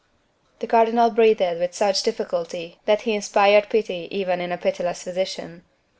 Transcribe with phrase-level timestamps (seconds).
[0.61, 5.63] The cardinal breathed with such difficulty that he inspired pity even in a pitiless physician.